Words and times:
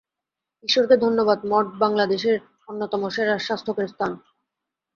ঈশ্বরকে 0.63 0.95
ধন্যবাদ, 0.97 1.39
মঠ 1.45 1.65
বাঙলাদেশের 1.79 2.37
অন্যতম 2.67 3.01
সেরা 3.09 3.35
স্বাস্থ্যকর 3.39 3.85
স্থান। 3.87 4.11